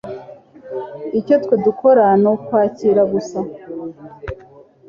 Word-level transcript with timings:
icyo 1.19 1.35
twe 1.43 1.55
dukora 1.65 2.05
ni 2.21 2.27
ukwakira 2.33 3.01
gusa". 3.13 3.39